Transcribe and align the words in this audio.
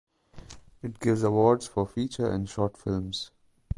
It 0.81 0.99
gives 0.99 1.21
awards 1.21 1.67
for 1.67 1.85
feature 1.85 2.27
and 2.27 2.49
short 2.49 2.75
films. 2.75 3.29